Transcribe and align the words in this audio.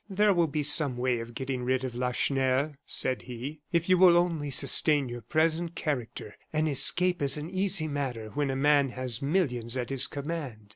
"There 0.09 0.33
will 0.33 0.47
be 0.47 0.63
some 0.63 0.97
way 0.97 1.19
of 1.19 1.35
getting 1.35 1.63
rid 1.63 1.83
of 1.83 1.93
Lacheneur," 1.93 2.79
said 2.87 3.21
he, 3.21 3.61
"if 3.71 3.87
you 3.87 3.99
will 3.99 4.17
only 4.17 4.49
sustain 4.49 5.07
your 5.07 5.21
present 5.21 5.75
character. 5.75 6.35
An 6.51 6.67
escape 6.67 7.21
is 7.21 7.37
an 7.37 7.51
easy 7.51 7.87
matter 7.87 8.29
when 8.29 8.49
a 8.49 8.55
man 8.55 8.89
has 8.89 9.21
millions 9.21 9.77
at 9.77 9.91
his 9.91 10.07
command." 10.07 10.69